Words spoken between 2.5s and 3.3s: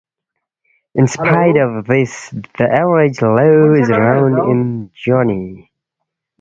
average